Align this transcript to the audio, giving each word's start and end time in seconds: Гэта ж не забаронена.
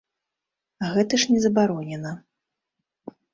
Гэта 0.93 1.13
ж 1.23 1.33
не 1.33 1.39
забаронена. 1.45 2.15